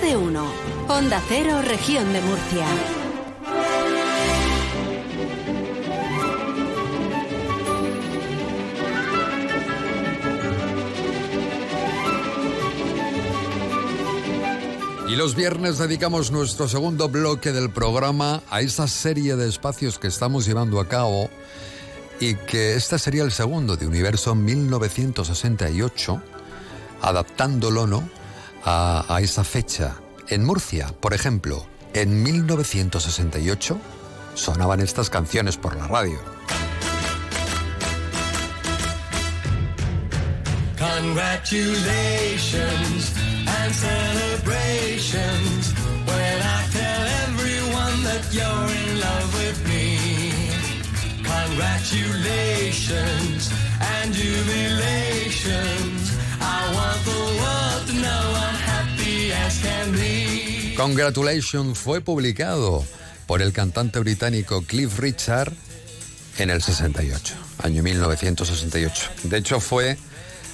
De 0.00 0.16
uno. 0.16 0.50
Onda 0.88 1.22
Cero, 1.28 1.60
región 1.60 2.12
de 2.14 2.20
Murcia. 2.22 2.66
Y 15.08 15.14
los 15.14 15.34
viernes 15.36 15.76
dedicamos 15.76 16.30
nuestro 16.30 16.68
segundo 16.68 17.10
bloque 17.10 17.52
del 17.52 17.68
programa 17.68 18.42
a 18.50 18.62
esa 18.62 18.88
serie 18.88 19.36
de 19.36 19.46
espacios 19.46 19.98
que 19.98 20.08
estamos 20.08 20.46
llevando 20.46 20.80
a 20.80 20.88
cabo 20.88 21.28
y 22.18 22.34
que 22.34 22.76
este 22.76 22.98
sería 22.98 23.24
el 23.24 23.32
segundo 23.32 23.76
de 23.76 23.86
Universo 23.86 24.34
1968, 24.34 26.22
adaptándolo 27.02 27.86
¿no? 27.86 28.21
A, 28.64 29.04
a 29.08 29.20
esa 29.20 29.44
fecha. 29.44 29.96
En 30.28 30.44
Murcia, 30.44 30.92
por 31.00 31.14
ejemplo, 31.14 31.66
en 31.94 32.22
1968 32.22 33.78
sonaban 34.34 34.80
estas 34.80 35.10
canciones 35.10 35.56
por 35.56 35.76
la 35.76 35.86
radio. 35.88 36.18
Congratulations 40.78 43.12
and 43.46 43.72
celebrations 43.74 45.72
when 46.06 46.42
I 46.42 46.64
tell 46.72 47.06
everyone 47.28 48.02
that 48.04 48.32
you're 48.32 48.70
in 48.82 49.00
love 49.00 49.34
with 49.34 49.66
me. 49.68 49.98
Congratulations 51.22 53.50
and 53.80 54.12
jubilations. 54.12 56.01
Congratulations 60.76 61.78
fue 61.78 62.00
publicado 62.00 62.84
por 63.26 63.40
el 63.40 63.52
cantante 63.52 64.00
británico 64.00 64.62
Cliff 64.62 64.98
Richard 64.98 65.52
en 66.38 66.50
el 66.50 66.60
68, 66.60 67.34
año 67.62 67.82
1968. 67.82 69.10
De 69.24 69.36
hecho, 69.36 69.60
fue 69.60 69.96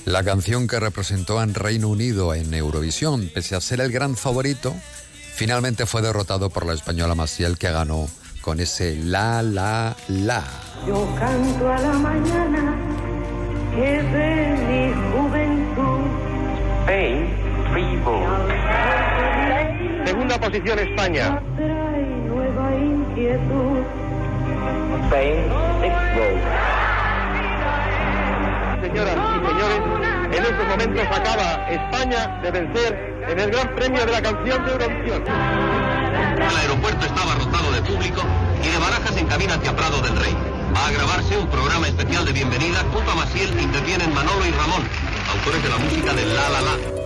la 0.05 0.23
canción 0.23 0.67
que 0.67 0.81
representó 0.81 1.43
en 1.43 1.55
Reino 1.55 1.89
Unido 1.89 2.35
en 2.35 2.53
Eurovisión. 2.53 3.31
Pese 3.33 3.55
a 3.55 3.61
ser 3.61 3.81
el 3.81 3.91
gran 3.91 4.17
favorito, 4.17 4.75
finalmente 5.35 5.87
fue 5.87 6.03
derrotado 6.03 6.51
por 6.51 6.67
la 6.67 6.75
española 6.75 7.15
Maciel, 7.15 7.57
que 7.57 7.71
ganó 7.71 8.09
con 8.43 8.61
ese 8.61 8.97
la, 8.97 9.43
la, 9.43 9.97
la. 10.09 10.45
Yo 10.87 11.09
canto 11.19 11.73
a 11.73 11.79
la 11.79 11.93
mañana 11.93 12.88
que 13.79 14.03
de 14.03 14.31
mi 14.69 14.83
juventud. 15.13 16.01
Spain, 16.83 17.29
Freebo. 17.71 18.27
Segunda 20.05 20.41
posición 20.41 20.79
España. 20.79 21.41
Trae 21.57 22.07
nueva 22.27 22.75
inquietud. 22.75 23.79
Spain, 25.05 25.37
sixth 25.81 26.17
row. 26.17 26.35
Señoras 28.83 29.17
y 29.17 29.47
señores, 29.47 29.81
en 30.33 30.43
estos 30.43 30.69
momentos 30.69 31.07
acaba 31.07 31.69
España 31.71 32.41
de 32.43 32.51
vencer 32.51 33.25
en 33.29 33.39
el 33.39 33.51
Gran 33.51 33.69
Premio 33.75 34.07
de 34.07 34.13
la 34.13 34.23
Canción 34.23 34.65
de 34.65 34.73
Eurovisión. 34.73 35.23
El 35.27 36.57
aeropuerto 36.57 37.07
está 37.07 37.23
abarrotado 37.23 37.73
de 37.73 37.83
público 37.83 38.23
y 38.63 38.69
de 38.69 38.79
Barajas 38.79 39.15
se 39.15 39.21
encamina 39.21 39.55
hacia 39.55 39.77
Prado 39.77 40.01
del 40.01 40.17
Rey. 40.17 40.48
A 40.75 40.91
grabarse 40.91 41.37
un 41.37 41.49
programa 41.49 41.89
especial 41.89 42.25
de 42.25 42.33
bienvenida. 42.33 42.85
Junto 42.93 43.11
a 43.11 43.15
Maciel 43.15 43.59
intervienen 43.61 44.15
Manolo 44.15 44.47
y 44.47 44.51
Ramón, 44.51 44.83
autores 45.35 45.63
de 45.63 45.69
la 45.69 45.79
música 45.79 46.13
de 46.15 46.27
La 46.27 46.49
La 46.49 46.61
La. 46.63 46.99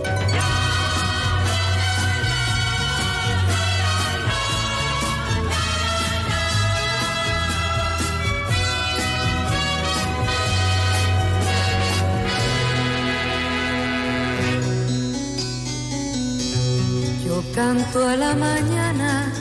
Canto 17.55 18.07
a 18.09 18.15
la 18.15 18.33
mañana 18.33 19.31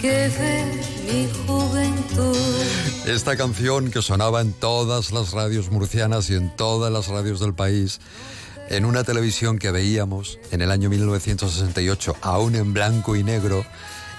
que 0.00 0.30
ve 0.38 0.64
mi 1.06 1.28
juventud. 1.44 2.95
Esta 3.06 3.36
canción 3.36 3.92
que 3.92 4.02
sonaba 4.02 4.40
en 4.40 4.52
todas 4.52 5.12
las 5.12 5.30
radios 5.30 5.70
murcianas 5.70 6.28
y 6.28 6.34
en 6.34 6.50
todas 6.56 6.92
las 6.92 7.06
radios 7.06 7.38
del 7.38 7.54
país, 7.54 8.00
en 8.68 8.84
una 8.84 9.04
televisión 9.04 9.60
que 9.60 9.70
veíamos 9.70 10.40
en 10.50 10.60
el 10.60 10.72
año 10.72 10.90
1968, 10.90 12.16
aún 12.20 12.56
en 12.56 12.72
blanco 12.72 13.14
y 13.14 13.22
negro, 13.22 13.64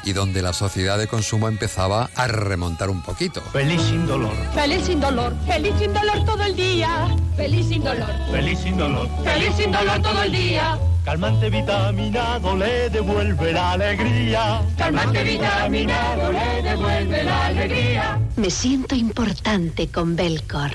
y 0.03 0.13
donde 0.13 0.41
la 0.41 0.53
sociedad 0.53 0.97
de 0.97 1.08
consumo 1.08 1.47
empezaba 1.47 2.09
a 2.16 2.28
remontar 2.28 2.90
un 2.90 3.02
poquito. 3.02 3.41
Feliz 3.52 3.81
sin 3.81 4.06
dolor, 4.08 4.34
Feliz 4.53 4.85
sin 4.85 5.00
dolor, 5.00 5.34
feliz 5.46 5.74
sin 5.80 5.94
dolor 5.94 6.25
todo 6.25 6.44
el 6.44 6.56
día. 6.56 7.08
Feliz 7.35 7.68
sin 7.68 7.84
dolor, 7.84 8.09
feliz 8.31 8.59
sin 8.59 8.78
dolor. 8.78 9.09
feliz 9.24 9.53
sin 9.56 9.72
dolor 9.72 10.02
todo 10.02 10.24
el 10.24 10.31
día. 10.31 10.80
Calmante 11.06 11.50
vitaminado 11.50 12.56
le 12.58 12.90
devuelve 12.90 13.53
la 13.53 13.72
alegría. 13.74 14.62
Calmante 14.78 15.24
vitaminado 15.24 16.31
le 16.31 16.62
devuelve 16.62 17.24
la 17.24 17.46
alegría. 17.46 18.19
Me 18.35 18.50
siento 18.50 18.94
importante 18.96 19.88
con 19.88 20.16
Belcor. 20.16 20.72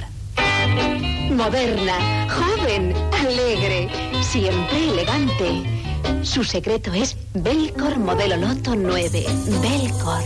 Moderna, 1.32 2.28
joven, 2.30 2.94
alegre, 3.20 3.88
siempre 4.22 4.90
elegante. 4.90 5.81
Su 6.22 6.44
secreto 6.44 6.92
es 6.92 7.16
Belcor 7.34 7.98
Modelo 7.98 8.36
Loto 8.36 8.74
9. 8.74 9.26
Belcor. 9.60 10.22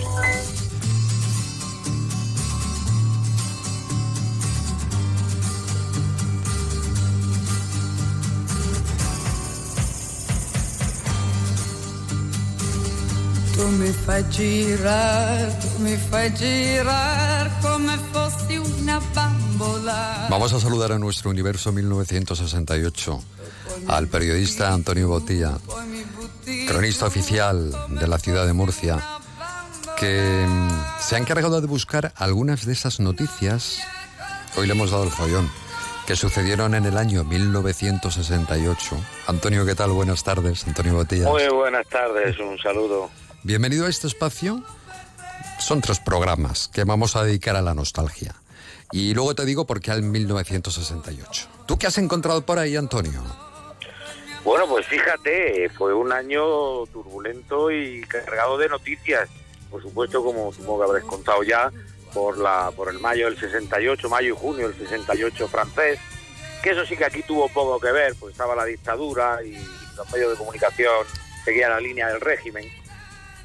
Tu 13.54 13.66
mi 13.68 13.90
fai 13.90 14.28
girare, 14.28 15.56
tu 15.58 15.82
mi 15.82 15.96
fai 15.96 16.32
girare 16.34 17.50
come 17.62 17.98
fossi 18.12 18.56
una 18.56 19.00
bambola. 19.12 20.26
Vamos 20.28 20.52
a 20.52 20.60
saludar 20.60 20.92
a 20.92 20.98
nuestro 20.98 21.30
universo 21.30 21.72
1968 21.72 23.34
al 23.88 24.08
periodista 24.08 24.72
Antonio 24.72 25.08
Botilla, 25.08 25.58
cronista 26.66 27.06
oficial 27.06 27.74
de 27.88 28.06
la 28.06 28.18
ciudad 28.18 28.46
de 28.46 28.52
Murcia, 28.52 29.02
que 29.98 30.44
mm, 30.46 30.70
se 31.00 31.16
ha 31.16 31.18
encargado 31.18 31.60
de 31.60 31.66
buscar 31.66 32.12
algunas 32.16 32.66
de 32.66 32.72
esas 32.72 33.00
noticias, 33.00 33.78
hoy 34.56 34.66
le 34.66 34.72
hemos 34.72 34.90
dado 34.90 35.04
el 35.04 35.10
follón, 35.10 35.50
que 36.06 36.16
sucedieron 36.16 36.74
en 36.74 36.84
el 36.84 36.96
año 36.98 37.24
1968. 37.24 38.96
Antonio, 39.26 39.66
¿qué 39.66 39.74
tal? 39.74 39.90
Buenas 39.90 40.22
tardes, 40.22 40.66
Antonio 40.66 40.94
Botilla. 40.94 41.28
Muy 41.28 41.48
buenas 41.48 41.86
tardes, 41.88 42.38
un 42.38 42.58
saludo. 42.58 43.10
Bienvenido 43.42 43.86
a 43.86 43.88
este 43.88 44.06
espacio. 44.06 44.62
Son 45.58 45.80
tres 45.80 45.98
programas 45.98 46.68
que 46.68 46.84
vamos 46.84 47.16
a 47.16 47.24
dedicar 47.24 47.56
a 47.56 47.62
la 47.62 47.74
nostalgia. 47.74 48.36
Y 48.92 49.14
luego 49.14 49.34
te 49.34 49.44
digo 49.44 49.66
por 49.66 49.80
qué 49.80 49.90
al 49.90 50.02
1968. 50.02 51.48
¿Tú 51.66 51.78
qué 51.78 51.88
has 51.88 51.98
encontrado 51.98 52.46
por 52.46 52.58
ahí, 52.58 52.76
Antonio? 52.76 53.22
Bueno, 54.46 54.68
pues 54.68 54.86
fíjate, 54.86 55.68
fue 55.70 55.92
un 55.92 56.12
año 56.12 56.86
turbulento 56.92 57.68
y 57.72 58.02
cargado 58.02 58.56
de 58.56 58.68
noticias. 58.68 59.28
Por 59.68 59.82
supuesto, 59.82 60.22
como 60.22 60.52
supongo 60.52 60.78
que 60.78 60.84
habréis 60.84 61.04
contado 61.04 61.42
ya, 61.42 61.72
por 62.14 62.38
la 62.38 62.70
por 62.76 62.88
el 62.88 63.00
mayo 63.00 63.24
del 63.24 63.36
68, 63.36 64.08
mayo 64.08 64.34
y 64.34 64.38
junio 64.38 64.68
del 64.68 64.78
68 64.78 65.48
francés, 65.48 65.98
que 66.62 66.70
eso 66.70 66.86
sí 66.86 66.96
que 66.96 67.06
aquí 67.06 67.24
tuvo 67.24 67.48
poco 67.48 67.80
que 67.80 67.90
ver, 67.90 68.14
pues 68.20 68.34
estaba 68.34 68.54
la 68.54 68.64
dictadura 68.64 69.42
y 69.42 69.56
los 69.96 70.12
medios 70.12 70.30
de 70.30 70.38
comunicación 70.38 71.04
seguían 71.44 71.70
la 71.70 71.80
línea 71.80 72.06
del 72.06 72.20
régimen. 72.20 72.70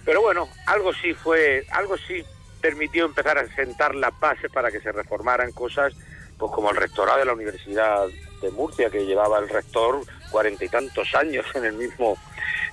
Pero 0.06 0.21
bueno, 0.21 0.50
algo 0.68 0.94
sí 0.94 1.15
fue, 1.15 1.65
algo 1.71 1.97
sí 1.97 2.24
permitió 2.62 3.06
empezar 3.06 3.39
a 3.39 3.56
sentar 3.56 3.95
las 3.95 4.18
bases 4.19 4.51
para 4.51 4.69
que 4.69 4.80
se 4.80 4.92
reformaran 4.92 5.51
cosas, 5.51 5.95
pues 6.38 6.51
como 6.51 6.69
el 6.69 6.77
rectorado 6.77 7.18
de 7.18 7.25
la 7.25 7.33
Universidad 7.33 8.07
de 8.41 8.51
Murcia, 8.51 8.89
que 8.89 9.05
llevaba 9.05 9.39
el 9.39 9.49
rector 9.49 10.01
cuarenta 10.31 10.65
y 10.65 10.69
tantos 10.69 11.13
años 11.15 11.45
en 11.55 11.65
el 11.65 11.73
mismo, 11.73 12.17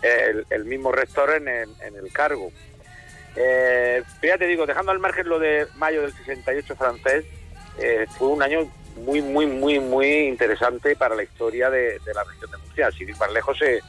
el, 0.03 0.47
el 0.50 0.65
mismo 0.65 0.93
rector 0.93 1.31
en 1.31 1.49
el, 1.49 1.70
en 1.82 1.97
el 1.97 2.12
cargo. 2.12 2.50
Eh, 3.37 4.03
ya 4.23 4.37
te 4.37 4.47
digo, 4.47 4.67
dejando 4.67 4.91
al 4.91 4.99
margen 4.99 5.29
lo 5.29 5.38
de 5.38 5.67
mayo 5.76 6.03
del 6.03 6.12
68 6.12 6.75
francés, 6.75 7.25
eh, 7.79 8.06
fue 8.19 8.29
un 8.29 8.43
año 8.43 8.69
muy, 8.97 9.23
muy, 9.23 9.47
muy, 9.47 9.79
muy 9.79 10.26
interesante 10.26 10.97
para 10.97 11.15
la 11.15 11.23
historia 11.23 11.71
de, 11.71 12.00
la 12.14 12.25
región 12.25 12.50
de 12.50 12.56
Murcia. 12.59 12.91
Ir 12.99 13.17
más 13.17 13.32
lejos 13.32 13.56
se, 13.59 13.81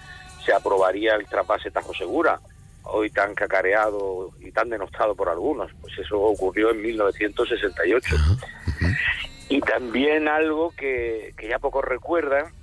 se 0.45 0.53
aprobaría 0.53 1.15
el 1.15 1.25
trapase 1.25 1.71
Tajo 1.71 1.95
Segura, 1.95 2.39
hoy 2.83 3.09
tan 3.09 3.33
cacareado 3.33 4.31
y 4.39 4.51
tan 4.51 4.69
denostado 4.69 5.15
por 5.15 5.29
algunos. 5.29 5.71
Pues 5.81 5.97
eso 5.97 6.19
ocurrió 6.19 6.69
en 6.69 6.81
1968. 6.83 8.15
Y 9.49 9.61
también 9.61 10.27
algo 10.27 10.71
que, 10.77 11.33
que 11.35 11.47
ya 11.47 11.59
pocos 11.59 11.83
recuerdan, 11.83 12.53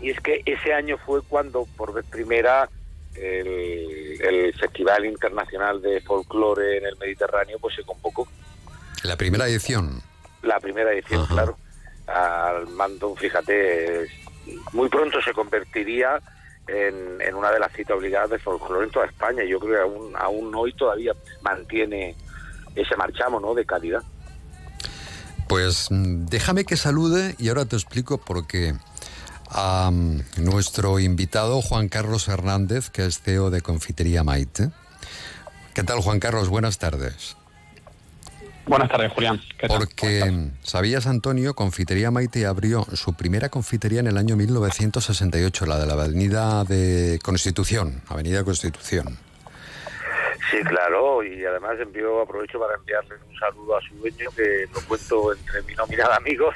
y 0.00 0.10
es 0.10 0.20
que 0.20 0.42
ese 0.44 0.74
año 0.74 0.98
fue 0.98 1.22
cuando 1.22 1.66
por 1.76 1.92
vez 1.94 2.04
primera 2.04 2.68
el, 3.14 4.18
el 4.20 4.54
Festival 4.54 5.06
Internacional 5.06 5.80
de 5.80 6.00
Folclore 6.00 6.78
en 6.78 6.86
el 6.86 6.96
Mediterráneo, 6.98 7.58
pues 7.58 7.74
se 7.74 7.82
convocó. 7.82 8.28
La 9.04 9.16
primera 9.16 9.46
edición. 9.48 10.02
La 10.42 10.60
primera 10.60 10.92
edición, 10.92 11.22
Ajá. 11.22 11.34
claro. 11.34 11.56
Al 12.06 12.66
mando, 12.68 13.14
fíjate, 13.14 14.06
muy 14.72 14.88
pronto 14.88 15.20
se 15.22 15.32
convertiría 15.32 16.20
en, 16.66 17.20
en 17.20 17.34
una 17.34 17.50
de 17.50 17.60
las 17.60 17.72
citas 17.72 17.96
obligadas 17.96 18.30
de 18.30 18.38
folclore 18.38 18.86
en 18.86 18.90
toda 18.90 19.06
España. 19.06 19.44
Yo 19.44 19.60
creo 19.60 19.74
que 19.74 19.80
aún, 19.80 20.14
aún 20.16 20.54
hoy 20.54 20.72
todavía 20.74 21.12
mantiene 21.42 22.16
ese 22.74 22.96
marchamo 22.96 23.40
¿no? 23.40 23.54
de 23.54 23.64
calidad. 23.64 24.02
Pues 25.52 25.88
mm, 25.90 26.28
déjame 26.30 26.64
que 26.64 26.78
salude 26.78 27.34
y 27.38 27.50
ahora 27.50 27.66
te 27.66 27.76
explico 27.76 28.16
por 28.16 28.46
qué. 28.46 28.74
A 29.50 29.90
mm, 29.92 30.22
nuestro 30.38 30.98
invitado 30.98 31.60
Juan 31.60 31.90
Carlos 31.90 32.26
Hernández, 32.26 32.88
que 32.88 33.04
es 33.04 33.20
CEO 33.20 33.50
de 33.50 33.60
Confitería 33.60 34.24
Maite. 34.24 34.70
¿Qué 35.74 35.82
tal, 35.82 36.00
Juan 36.00 36.20
Carlos? 36.20 36.48
Buenas 36.48 36.78
tardes. 36.78 37.36
Buenas 38.66 38.88
tardes, 38.88 39.12
Julián. 39.12 39.42
¿Qué 39.58 39.68
tal? 39.68 39.76
¿Cómo 39.76 39.80
Porque, 39.80 40.24
mm, 40.24 40.52
¿sabías, 40.62 41.06
Antonio? 41.06 41.52
Confitería 41.54 42.10
Maite 42.10 42.46
abrió 42.46 42.86
su 42.94 43.12
primera 43.12 43.50
confitería 43.50 44.00
en 44.00 44.06
el 44.06 44.16
año 44.16 44.36
1968, 44.36 45.66
la 45.66 45.78
de 45.78 45.86
la 45.86 45.92
Avenida 45.92 46.64
de 46.64 47.20
Constitución, 47.22 48.00
Avenida 48.08 48.42
Constitución. 48.42 49.18
Sí, 50.50 50.58
claro, 50.64 51.22
y 51.22 51.44
además 51.44 51.78
envío, 51.78 52.20
aprovecho 52.22 52.58
para 52.58 52.74
enviarle 52.74 53.14
un 53.28 53.36
saludo 53.38 53.76
a 53.76 53.80
su 53.82 53.94
dueño, 53.96 54.28
que 54.36 54.66
lo 54.74 54.80
cuento 54.88 55.32
entre 55.32 55.62
mi 55.62 55.74
nómina 55.74 56.08
de 56.08 56.14
amigos. 56.14 56.54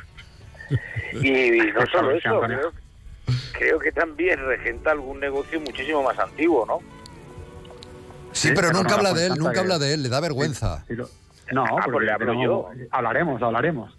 Y 1.13 1.59
no 1.73 1.87
solo 1.93 2.11
eso, 2.11 2.41
creo, 2.41 2.73
creo 3.53 3.79
que 3.79 3.93
también 3.93 4.45
regenta 4.45 4.91
algún 4.91 5.21
negocio 5.21 5.61
muchísimo 5.61 6.03
más 6.03 6.19
antiguo, 6.19 6.67
¿no? 6.67 6.79
Sí, 8.33 8.49
Sí, 8.49 8.55
pero 8.55 8.73
nunca 8.73 8.91
no, 8.91 8.95
habla 8.97 9.11
la 9.13 9.15
de 9.19 9.27
él, 9.27 9.35
nunca 9.39 9.53
que- 9.53 9.59
habla 9.61 9.79
de 9.79 9.95
él, 9.95 10.03
le 10.03 10.09
da 10.09 10.21
vergüenza. 10.21 10.85
No, 11.53 11.65
Ah, 11.65 11.83
pero, 11.85 11.93
pues 11.93 12.07
le 12.07 12.13
hablo 12.13 12.27
pero 12.27 12.43
yo. 12.43 12.69
hablaremos, 12.91 13.41
hablaremos. 13.41 13.97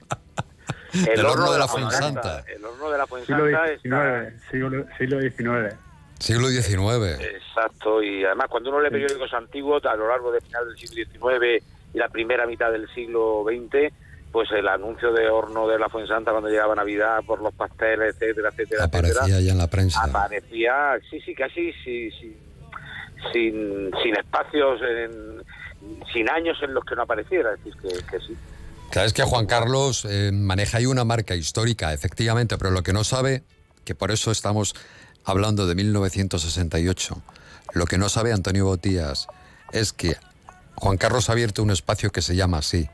El 0.93 1.25
horno 1.25 1.51
de 1.53 1.59
la 1.59 1.67
Fuensanta, 1.67 2.21
Fuensanta. 2.21 2.51
El 2.51 2.65
horno 2.65 2.89
de 2.91 2.97
la 2.97 3.05
Siglo 3.05 3.25
Fuensanta 3.37 3.67
está... 3.71 4.29
XIX, 4.29 4.49
siglo, 4.51 4.85
siglo 4.97 5.21
XIX. 5.21 5.75
Siglo 6.19 6.47
XIX. 6.49 7.19
Exacto, 7.21 8.01
y 8.01 8.23
además 8.25 8.47
cuando 8.49 8.69
uno 8.69 8.81
lee 8.81 8.89
periódicos 8.89 9.33
antiguos 9.33 9.83
a 9.85 9.95
lo 9.95 10.07
largo 10.07 10.31
del 10.31 10.41
final 10.41 10.67
del 10.67 10.77
siglo 10.77 10.95
XIX 11.11 11.63
y 11.93 11.97
la 11.97 12.09
primera 12.09 12.45
mitad 12.47 12.71
del 12.71 12.87
siglo 12.93 13.43
XX, 13.45 13.93
pues 14.31 14.51
el 14.51 14.67
anuncio 14.67 15.13
de 15.13 15.29
horno 15.29 15.67
de 15.67 15.79
la 15.79 15.89
Fuensanta 15.89 16.31
cuando 16.31 16.49
llegaba 16.49 16.75
Navidad 16.75 17.19
por 17.25 17.41
los 17.41 17.53
pasteles, 17.53 18.15
etcétera, 18.15 18.49
etcétera, 18.49 18.83
Aparecía 18.85 19.21
etcétera, 19.21 19.39
ya 19.41 19.51
en 19.51 19.57
la 19.57 19.67
prensa. 19.67 20.03
aparecía, 20.03 20.99
sí, 21.09 21.21
sí, 21.21 21.33
casi 21.33 21.71
sí, 21.83 22.11
sí, 22.11 22.37
sin, 23.31 23.91
sin 24.03 24.15
espacios, 24.17 24.81
en- 24.81 25.43
sin 26.13 26.29
años 26.29 26.57
en 26.61 26.73
los 26.73 26.83
que 26.83 26.95
no 26.95 27.03
apareciera, 27.03 27.53
es 27.53 27.63
decir, 27.63 27.81
que, 27.81 27.87
que 28.11 28.19
sí. 28.25 28.35
Claro, 28.91 29.07
es 29.07 29.13
que 29.13 29.23
Juan 29.23 29.45
Carlos 29.45 30.05
eh, 30.09 30.31
maneja 30.33 30.77
ahí 30.79 30.85
una 30.85 31.03
marca 31.05 31.35
histórica, 31.35 31.93
efectivamente, 31.93 32.57
pero 32.57 32.71
lo 32.71 32.83
que 32.83 32.93
no 32.93 33.03
sabe, 33.03 33.43
que 33.85 33.95
por 33.95 34.11
eso 34.11 34.31
estamos 34.31 34.73
hablando 35.27 35.67
de 35.67 35.75
1968, 35.75 37.21
lo 37.73 37.85
que 37.85 37.97
no 37.97 38.07
sabe 38.09 38.31
Antonio 38.33 38.65
Botías 38.65 39.27
es 39.73 39.91
que 39.91 40.15
Juan 40.75 40.97
Carlos 40.97 41.29
ha 41.29 41.33
abierto 41.33 41.61
un 41.61 41.69
espacio 41.69 42.11
que 42.11 42.21
se 42.21 42.35
llama 42.35 42.59
así, 42.59 42.89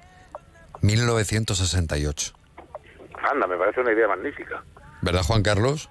1968. 0.82 2.34
Anda, 3.32 3.48
me 3.48 3.56
parece 3.56 3.82
una 3.82 3.94
idea 3.94 4.08
magnífica. 4.08 4.64
¿Verdad, 5.02 5.22
Juan 5.22 5.44
Carlos? 5.44 5.90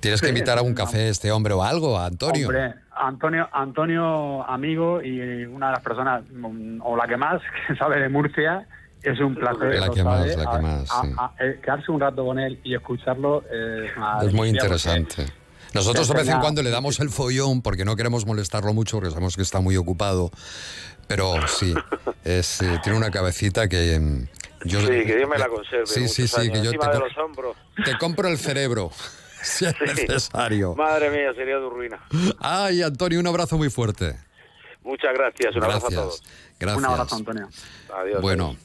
Tienes 0.00 0.22
que 0.22 0.28
invitar 0.28 0.58
a 0.58 0.62
un 0.62 0.74
café 0.74 0.98
a 0.98 1.08
este 1.08 1.30
hombre 1.30 1.52
o 1.52 1.62
algo, 1.62 1.98
a 1.98 2.06
Antonio. 2.06 2.48
Hombre, 2.48 2.74
Antonio, 2.96 3.48
Antonio, 3.52 4.48
amigo 4.48 5.02
y 5.02 5.44
una 5.44 5.66
de 5.66 5.72
las 5.72 5.82
personas, 5.82 6.22
mm, 6.30 6.80
o 6.82 6.96
la 6.96 7.06
que 7.06 7.16
más, 7.16 7.42
que 7.66 7.76
sabe 7.76 8.00
de 8.00 8.08
Murcia, 8.08 8.66
es 9.02 9.20
un 9.20 9.34
placer. 9.34 9.74
La 9.80 9.90
que 9.90 10.02
más, 10.02 10.18
sabe, 10.20 10.36
la 10.36 10.50
que 10.50 10.56
a- 10.56 10.60
más, 10.60 10.90
a- 10.90 11.02
sí. 11.02 11.08
a- 11.16 11.32
eh, 11.40 11.60
quedarse 11.62 11.90
un 11.92 12.00
rato 12.00 12.24
con 12.24 12.38
él 12.38 12.60
y 12.64 12.74
escucharlo 12.74 13.42
es, 13.50 13.96
una 13.96 14.18
Es 14.22 14.32
muy 14.32 14.48
interesante. 14.48 15.26
Nosotros 15.74 16.08
de 16.08 16.14
vez 16.14 16.28
en 16.28 16.40
cuando 16.40 16.62
le 16.62 16.70
damos 16.70 16.98
el 17.00 17.10
follón 17.10 17.60
porque 17.62 17.84
no 17.84 17.94
queremos 17.94 18.24
molestarlo 18.26 18.72
mucho 18.72 18.96
porque 18.96 19.10
sabemos 19.10 19.36
que 19.36 19.42
está 19.42 19.60
muy 19.60 19.76
ocupado. 19.76 20.30
Pero 21.06 21.34
sí, 21.46 21.74
es, 22.24 22.60
eh, 22.62 22.78
tiene 22.82 22.98
una 22.98 23.10
cabecita 23.10 23.66
que 23.68 23.98
mm, 23.98 24.28
yo... 24.68 24.80
Sí, 24.80 24.86
que 24.88 25.16
Dios 25.16 25.28
me 25.28 25.38
la 25.38 25.48
conserve. 25.48 25.86
Sí, 25.86 26.06
sí, 26.08 26.28
sí, 26.28 26.40
años, 26.40 26.52
que 26.58 26.64
yo 26.64 26.70
te, 26.72 26.90
de 26.90 26.98
los 26.98 27.16
hombros. 27.18 27.56
te 27.84 27.96
compro 27.96 28.28
el 28.28 28.36
cerebro, 28.38 28.90
si 29.42 29.64
es 29.66 29.74
Sí. 29.78 29.84
necesario. 30.06 30.74
Madre 30.74 31.10
mía, 31.10 31.32
sería 31.34 31.56
tu 31.58 31.70
ruina. 31.70 31.98
Ay, 32.40 32.82
Antonio, 32.82 33.20
un 33.20 33.26
abrazo 33.26 33.56
muy 33.56 33.70
fuerte. 33.70 34.16
Muchas 34.82 35.12
gracias, 35.14 35.54
un 35.56 35.64
abrazo 35.64 35.86
a 35.86 35.90
todos. 35.90 36.22
Gracias. 36.60 36.78
Un 36.84 36.90
abrazo, 36.92 37.14
Antonio. 37.16 37.48
Adiós. 38.02 38.20
Bueno, 38.20 38.56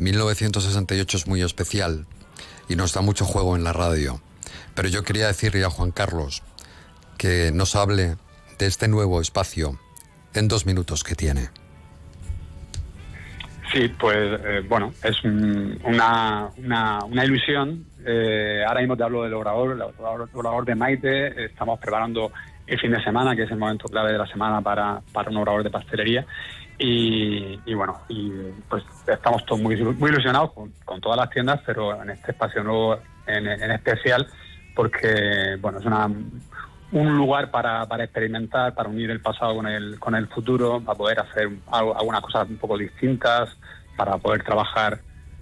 1968 0.00 1.16
es 1.18 1.26
muy 1.26 1.42
especial 1.42 2.06
y 2.68 2.74
nos 2.76 2.94
da 2.94 3.02
mucho 3.02 3.24
juego 3.26 3.54
en 3.54 3.64
la 3.64 3.72
radio. 3.72 4.20
Pero 4.74 4.88
yo 4.88 5.02
quería 5.02 5.26
decirle 5.26 5.64
a 5.64 5.70
Juan 5.70 5.90
Carlos 5.90 6.42
que 7.18 7.50
nos 7.52 7.76
hable 7.76 8.16
de 8.58 8.66
este 8.66 8.88
nuevo 8.88 9.20
espacio 9.20 9.78
en 10.32 10.48
dos 10.48 10.64
minutos 10.64 11.04
que 11.04 11.14
tiene. 11.14 11.50
Sí, 13.72 13.88
pues 14.00 14.16
eh, 14.44 14.62
bueno, 14.68 14.92
es 15.04 15.22
un- 15.22 15.78
una, 15.84 16.48
una, 16.56 17.24
ilusión. 17.24 17.84
Eh, 18.04 18.64
ahora 18.66 18.80
mismo 18.80 18.96
te 18.96 19.04
hablo 19.04 19.22
del 19.22 19.34
obrador, 19.34 19.72
el 19.72 19.82
obrador, 19.82 20.28
el 20.32 20.38
obrador 20.38 20.64
de 20.64 20.74
Maite. 20.74 21.44
Estamos 21.44 21.78
preparando 21.78 22.32
el 22.70 22.78
fin 22.78 22.92
de 22.92 23.02
semana, 23.02 23.34
que 23.34 23.42
es 23.42 23.50
el 23.50 23.58
momento 23.58 23.88
clave 23.88 24.12
de 24.12 24.18
la 24.18 24.26
semana 24.28 24.60
para, 24.60 25.00
para 25.12 25.28
un 25.28 25.36
obrador 25.38 25.64
de 25.64 25.70
pastelería. 25.70 26.24
Y, 26.78 27.74
bueno, 27.74 28.00
y 28.08 28.30
pues 28.68 28.82
estamos 29.06 29.44
todos 29.44 29.60
muy, 29.60 29.76
muy 29.76 30.10
ilusionados 30.10 30.52
con, 30.52 31.00
todas 31.00 31.18
las 31.18 31.28
tiendas, 31.28 31.60
pero 31.66 32.00
en 32.00 32.10
este 32.10 32.30
espacio 32.30 32.62
nuevo 32.62 32.96
en, 33.26 33.48
especial, 33.70 34.26
porque 34.74 35.58
bueno, 35.60 35.78
es 35.78 35.84
una, 35.84 36.06
un 36.92 37.16
lugar 37.18 37.50
para, 37.50 37.84
para 37.86 38.04
experimentar, 38.04 38.72
para 38.74 38.88
unir 38.88 39.10
el 39.10 39.20
pasado 39.20 39.56
con 39.56 39.66
el, 39.66 39.98
con 39.98 40.14
el 40.14 40.26
futuro, 40.28 40.80
para 40.80 40.96
poder 40.96 41.20
hacer 41.20 41.50
algunas 41.70 42.22
cosas 42.22 42.48
un 42.48 42.56
poco 42.56 42.78
distintas, 42.78 43.54
para 43.96 44.16
poder 44.16 44.42
trabajar 44.42 45.00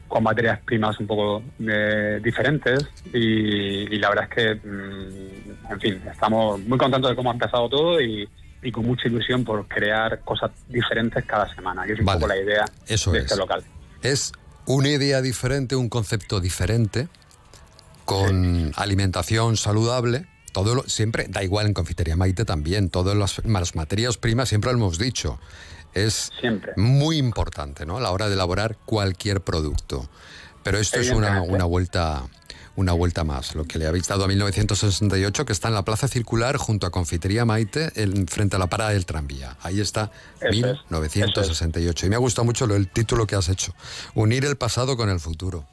con 0.08 0.22
materias 0.22 0.58
primas 0.64 0.98
un 0.98 1.06
poco 1.06 1.42
eh, 1.60 2.18
diferentes 2.24 2.86
y, 3.12 3.94
y 3.94 3.98
la 3.98 4.08
verdad 4.08 4.24
es 4.30 4.34
que, 4.34 4.54
mm, 4.68 5.72
en 5.72 5.80
fin, 5.80 6.02
estamos 6.10 6.58
muy 6.60 6.78
contentos 6.78 7.10
de 7.10 7.16
cómo 7.16 7.30
ha 7.30 7.34
empezado 7.34 7.68
todo 7.68 8.00
y, 8.00 8.28
y 8.62 8.72
con 8.72 8.86
mucha 8.86 9.06
ilusión 9.06 9.44
por 9.44 9.68
crear 9.68 10.20
cosas 10.20 10.50
diferentes 10.68 11.24
cada 11.26 11.54
semana, 11.54 11.84
que 11.86 11.92
es 11.92 12.00
un 12.00 12.06
Vale. 12.06 12.18
poco 12.20 12.28
la 12.28 12.38
idea 12.42 12.64
Eso 12.86 13.12
de 13.12 13.18
es. 13.18 13.24
este 13.26 13.36
local. 13.36 13.62
Es 14.02 14.32
una 14.66 14.88
idea 14.88 15.20
diferente, 15.22 15.76
un 15.76 15.88
concepto 15.88 16.40
diferente, 16.40 17.08
con 18.04 18.72
alimentación 18.76 19.56
saludable. 19.56 20.26
Todo 20.52 20.74
lo- 20.74 20.82
siempre, 20.84 21.26
da 21.28 21.42
igual 21.44 21.66
en 21.66 21.74
Confitería 21.74 22.16
Maite 22.16 22.44
también, 22.44 22.88
todas 22.88 23.14
las, 23.16 23.44
las 23.44 23.74
materias 23.74 24.16
primas, 24.16 24.48
siempre 24.48 24.72
lo 24.72 24.78
hemos 24.78 24.98
dicho, 24.98 25.38
es 25.94 26.30
Siempre. 26.40 26.72
muy 26.76 27.16
importante 27.18 27.86
¿no? 27.86 27.96
a 27.96 28.00
la 28.00 28.10
hora 28.10 28.28
de 28.28 28.34
elaborar 28.34 28.76
cualquier 28.86 29.40
producto. 29.40 30.08
Pero 30.62 30.78
esto 30.78 30.98
es 31.00 31.10
una, 31.10 31.42
una 31.42 31.64
vuelta 31.64 32.24
una 32.76 32.92
vuelta 32.92 33.24
más, 33.24 33.56
lo 33.56 33.64
que 33.64 33.76
le 33.76 33.88
habéis 33.88 34.06
dado 34.06 34.22
a 34.22 34.28
1968, 34.28 35.44
que 35.44 35.52
está 35.52 35.66
en 35.66 35.74
la 35.74 35.82
Plaza 35.84 36.06
Circular 36.06 36.56
junto 36.58 36.86
a 36.86 36.90
Confitería 36.90 37.44
Maite, 37.44 37.90
en- 38.00 38.28
frente 38.28 38.54
a 38.54 38.60
la 38.60 38.68
parada 38.68 38.90
del 38.90 39.04
tranvía. 39.04 39.56
Ahí 39.62 39.80
está, 39.80 40.12
Eso 40.36 40.46
es, 40.48 40.54
1968. 40.54 42.06
Y 42.06 42.08
me 42.08 42.14
ha 42.14 42.20
gustado 42.20 42.44
mucho 42.44 42.68
lo- 42.68 42.76
el 42.76 42.86
título 42.88 43.26
que 43.26 43.34
has 43.34 43.48
hecho, 43.48 43.74
Unir 44.14 44.44
el 44.44 44.54
pasado 44.56 44.96
con 44.96 45.08
el 45.10 45.18
futuro. 45.18 45.66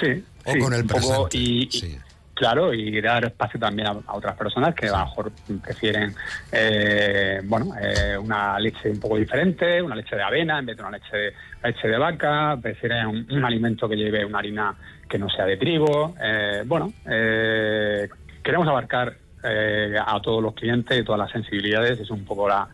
Sí. 0.00 0.24
O 0.46 0.52
sí, 0.52 0.58
con 0.60 0.72
el 0.72 0.86
presente. 0.86 1.36
y- 1.36 1.68
y- 1.70 1.70
sí. 1.80 1.98
Claro, 2.40 2.72
y 2.72 2.98
dar 3.02 3.22
espacio 3.26 3.60
también 3.60 3.86
a, 3.86 3.90
a 4.06 4.14
otras 4.16 4.34
personas 4.34 4.74
que 4.74 4.88
a 4.88 4.92
lo 4.92 4.98
mejor 5.04 5.30
prefieren, 5.62 6.14
eh, 6.50 7.42
bueno, 7.44 7.74
eh, 7.78 8.16
una 8.16 8.58
leche 8.58 8.88
un 8.88 8.98
poco 8.98 9.18
diferente, 9.18 9.82
una 9.82 9.94
leche 9.94 10.16
de 10.16 10.22
avena 10.22 10.58
en 10.58 10.64
vez 10.64 10.74
de 10.78 10.82
una 10.82 10.92
leche 10.96 11.14
de, 11.14 11.32
leche 11.64 11.86
de 11.86 11.98
vaca, 11.98 12.56
prefieren 12.62 13.06
un, 13.08 13.26
un 13.30 13.44
alimento 13.44 13.86
que 13.86 13.94
lleve 13.96 14.24
una 14.24 14.38
harina 14.38 14.74
que 15.06 15.18
no 15.18 15.28
sea 15.28 15.44
de 15.44 15.58
trigo. 15.58 16.14
eh, 16.18 16.62
bueno, 16.64 16.90
eh, 17.10 18.08
queremos 18.42 18.66
abarcar 18.68 19.12
eh, 19.44 19.94
a 20.02 20.18
todos 20.22 20.42
los 20.42 20.54
clientes 20.54 20.98
y 20.98 21.04
todas 21.04 21.18
las 21.18 21.30
sensibilidades, 21.32 22.00
es 22.00 22.08
un 22.10 22.24
poco 22.24 22.48
la 22.48 22.66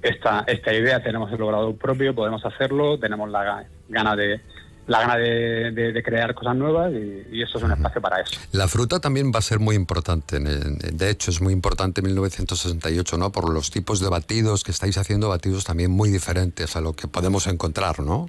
esta, 0.00 0.44
esta 0.46 0.72
idea, 0.72 1.02
tenemos 1.02 1.32
el 1.32 1.38
logrado 1.40 1.74
propio, 1.74 2.14
podemos 2.14 2.44
hacerlo, 2.44 3.00
tenemos 3.00 3.28
la 3.30 3.44
ga- 3.44 3.66
gana 3.88 4.14
de 4.14 4.40
la 4.88 5.00
gana 5.02 5.16
de, 5.16 5.70
de- 5.70 5.92
de 5.92 6.02
crear 6.02 6.34
cosas 6.34 6.56
nuevas 6.56 6.92
y, 6.92 7.36
y 7.36 7.42
esto 7.42 7.58
es 7.58 7.64
un 7.64 7.70
espacio 7.72 8.00
para 8.00 8.20
eso. 8.20 8.40
La 8.52 8.66
fruta 8.66 8.98
también 8.98 9.30
va 9.32 9.38
a 9.38 9.42
ser 9.42 9.60
muy 9.60 9.76
importante. 9.76 10.40
De 10.40 11.10
hecho, 11.10 11.30
es 11.30 11.40
muy 11.40 11.52
importante 11.52 12.00
en 12.00 12.06
1968, 12.06 13.16
¿no? 13.18 13.30
Por 13.30 13.52
los 13.52 13.70
tipos 13.70 14.00
de 14.00 14.08
batidos 14.08 14.64
que 14.64 14.70
estáis 14.72 14.98
haciendo, 14.98 15.28
batidos 15.28 15.64
también 15.64 15.90
muy 15.92 16.10
diferentes 16.10 16.74
a 16.74 16.80
lo 16.80 16.94
que 16.94 17.06
podemos 17.06 17.46
encontrar, 17.46 18.00
¿no? 18.00 18.28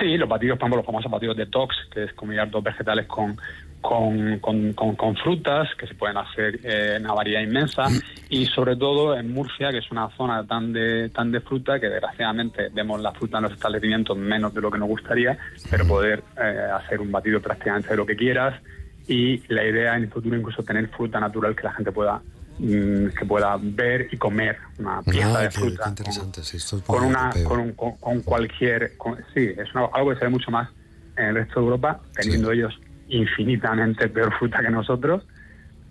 Sí, 0.00 0.16
los 0.18 0.28
batidos, 0.28 0.58
por 0.58 0.64
ejemplo, 0.66 0.78
los 0.78 0.86
famosos 0.86 1.10
batidos 1.10 1.36
de 1.36 1.46
Tox, 1.46 1.74
que 1.92 2.04
es 2.04 2.12
combinar 2.14 2.50
dos 2.50 2.62
vegetales 2.62 3.06
con, 3.06 3.38
con, 3.80 4.38
con- 4.40 4.72
con- 4.74 4.94
con 4.94 5.16
frutas 5.16 5.68
que 5.78 5.86
se 5.86 5.94
pueden 5.94 6.16
hacer 6.18 6.60
eh, 6.64 6.96
en 6.96 7.04
una 7.04 7.14
variedad 7.14 7.40
inmensa 7.40 7.84
y 8.28 8.44
sobre 8.46 8.76
todo 8.76 9.16
en 9.16 9.32
Murcia 9.32 9.70
que 9.70 9.78
es 9.78 9.90
una 9.90 10.08
zona 10.16 10.46
tan 10.46 10.72
de 10.72 11.08
tan 11.08 11.32
de 11.32 11.40
fruta 11.40 11.80
que 11.80 11.88
desgraciadamente 11.88 12.68
vemos 12.74 13.00
la 13.00 13.12
fruta 13.12 13.38
en 13.38 13.44
los 13.44 13.52
establecimientos 13.52 14.16
menos 14.16 14.52
de 14.52 14.60
lo 14.60 14.70
que 14.70 14.78
nos 14.78 14.88
gustaría 14.88 15.38
pero 15.70 15.86
poder 15.86 16.22
eh, 16.36 16.58
hacer 16.74 17.00
un 17.00 17.10
batido 17.10 17.40
prácticamente 17.40 17.88
de 17.88 17.96
lo 17.96 18.04
que 18.04 18.16
quieras 18.16 18.60
y 19.08 19.38
la 19.52 19.64
idea 19.64 19.96
en 19.96 20.02
el 20.04 20.10
futuro 20.10 20.36
incluso 20.36 20.62
tener 20.62 20.88
fruta 20.88 21.18
natural 21.18 21.56
que 21.56 21.62
la 21.62 21.72
gente 21.72 21.90
pueda 21.90 22.20
mm, 22.58 23.06
que 23.18 23.24
pueda 23.26 23.56
ver 23.60 24.08
y 24.12 24.16
comer 24.18 24.58
una 24.78 25.00
pieza 25.02 25.38
Ah, 25.38 25.42
de 25.42 25.50
fruta 25.50 25.82
qué 25.84 25.88
interesante, 25.88 26.42
sí, 26.42 26.58
esto 26.58 26.76
es 26.76 26.82
con 26.82 27.02
una 27.04 27.30
con, 27.44 27.60
un- 27.60 27.72
con- 27.72 27.96
con 27.96 28.20
cualquier 28.20 28.96
con- 28.98 29.16
sí 29.32 29.48
es 29.56 29.74
una- 29.74 29.86
algo 29.94 30.10
que 30.10 30.16
se 30.18 30.24
ve 30.26 30.30
mucho 30.30 30.50
más 30.50 30.68
en 31.16 31.24
el 31.28 31.34
resto 31.36 31.60
de 31.60 31.64
Europa 31.66 32.00
teniendo 32.14 32.52
ellos 32.52 32.78
infinitamente 33.10 34.08
peor 34.08 34.32
fruta 34.38 34.60
que 34.60 34.70
nosotros 34.70 35.24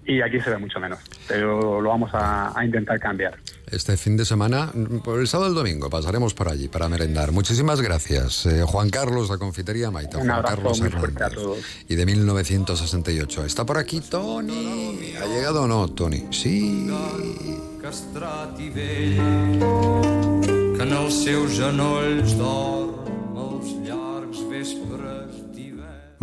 y 0.05 0.21
aquí 0.21 0.39
se 0.39 0.49
ve 0.49 0.57
mucho 0.57 0.79
menos 0.79 0.99
pero 1.27 1.79
lo 1.81 1.89
vamos 1.89 2.09
a, 2.13 2.57
a 2.57 2.65
intentar 2.65 2.99
cambiar 2.99 3.35
Este 3.71 3.95
fin 3.97 4.17
de 4.17 4.25
semana, 4.25 4.71
por 5.03 5.19
el 5.19 5.27
sábado 5.27 5.49
y 5.49 5.51
el 5.51 5.55
domingo, 5.55 5.89
pasaremos 5.91 6.33
por 6.33 6.49
allí 6.49 6.67
para 6.69 6.89
merendar. 6.89 7.31
Muchísimas 7.31 7.81
gracias, 7.81 8.47
eh, 8.47 8.63
Juan 8.65 8.89
Carlos, 8.89 9.29
la 9.29 9.38
confitería 9.38 9.91
Maita. 9.91 10.17
Un 10.17 10.23
Juan 10.25 10.38
abrazo 10.39 10.55
Carlos 10.55 10.81
muy 10.81 10.89
fuerte 10.89 11.23
a 11.23 11.27
Hernández. 11.27 11.43
todos. 11.43 11.59
Y 11.88 11.95
de 11.95 12.05
1968. 12.07 13.45
¿Está 13.45 13.67
por 13.67 13.77
aquí 13.77 14.01
Tony? 14.01 15.13
¿Ha 15.21 15.25
llegado 15.27 15.63
o 15.65 15.67
no, 15.67 15.88
Tony? 15.89 16.25
Sí. 16.31 16.89
que 20.79 20.83
en 20.85 20.93
els 20.93 21.23
seus 21.23 21.57
genolls 21.59 22.38
dorm 22.39 22.78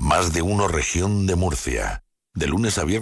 Más 0.07 0.33
de 0.33 0.41
uno 0.41 0.69
región 0.69 1.27
de 1.27 1.35
Murcia. 1.35 2.05
De 2.33 2.47
lunes 2.47 2.79
a 2.79 2.85
viernes. 2.85 2.95